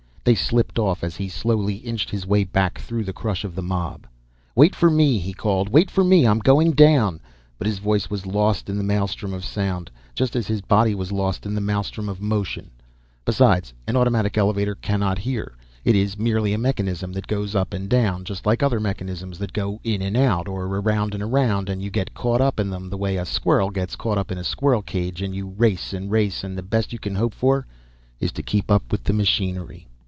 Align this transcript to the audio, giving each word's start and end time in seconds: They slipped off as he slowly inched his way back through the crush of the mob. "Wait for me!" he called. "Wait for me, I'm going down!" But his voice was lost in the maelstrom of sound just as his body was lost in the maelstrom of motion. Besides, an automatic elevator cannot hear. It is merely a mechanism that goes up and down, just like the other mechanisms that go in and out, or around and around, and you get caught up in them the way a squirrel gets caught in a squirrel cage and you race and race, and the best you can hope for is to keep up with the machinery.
They 0.23 0.35
slipped 0.35 0.77
off 0.77 1.03
as 1.03 1.15
he 1.15 1.27
slowly 1.27 1.77
inched 1.77 2.11
his 2.11 2.27
way 2.27 2.43
back 2.43 2.77
through 2.77 3.05
the 3.05 3.11
crush 3.11 3.43
of 3.43 3.55
the 3.55 3.63
mob. 3.63 4.05
"Wait 4.55 4.75
for 4.75 4.91
me!" 4.91 5.17
he 5.17 5.33
called. 5.33 5.69
"Wait 5.69 5.89
for 5.89 6.03
me, 6.03 6.27
I'm 6.27 6.37
going 6.37 6.73
down!" 6.73 7.19
But 7.57 7.65
his 7.65 7.79
voice 7.79 8.07
was 8.07 8.27
lost 8.27 8.69
in 8.69 8.77
the 8.77 8.83
maelstrom 8.83 9.33
of 9.33 9.43
sound 9.43 9.89
just 10.13 10.35
as 10.35 10.45
his 10.45 10.61
body 10.61 10.93
was 10.93 11.11
lost 11.11 11.47
in 11.47 11.55
the 11.55 11.59
maelstrom 11.59 12.07
of 12.07 12.21
motion. 12.21 12.69
Besides, 13.25 13.73
an 13.87 13.95
automatic 13.97 14.37
elevator 14.37 14.75
cannot 14.75 15.17
hear. 15.17 15.55
It 15.83 15.95
is 15.95 16.19
merely 16.19 16.53
a 16.53 16.57
mechanism 16.59 17.11
that 17.13 17.25
goes 17.25 17.55
up 17.55 17.73
and 17.73 17.89
down, 17.89 18.23
just 18.23 18.45
like 18.45 18.59
the 18.59 18.67
other 18.67 18.79
mechanisms 18.79 19.39
that 19.39 19.53
go 19.53 19.79
in 19.83 20.03
and 20.03 20.15
out, 20.15 20.47
or 20.47 20.65
around 20.65 21.15
and 21.15 21.23
around, 21.23 21.67
and 21.67 21.81
you 21.81 21.89
get 21.89 22.13
caught 22.13 22.41
up 22.41 22.59
in 22.59 22.69
them 22.69 22.91
the 22.91 22.95
way 22.97 23.17
a 23.17 23.25
squirrel 23.25 23.71
gets 23.71 23.95
caught 23.95 24.31
in 24.31 24.37
a 24.37 24.43
squirrel 24.43 24.83
cage 24.83 25.23
and 25.23 25.33
you 25.35 25.47
race 25.47 25.93
and 25.93 26.11
race, 26.11 26.43
and 26.43 26.55
the 26.55 26.61
best 26.61 26.93
you 26.93 26.99
can 26.99 27.15
hope 27.15 27.33
for 27.33 27.65
is 28.19 28.31
to 28.33 28.43
keep 28.43 28.69
up 28.69 28.91
with 28.91 29.03
the 29.05 29.13
machinery. 29.13 29.87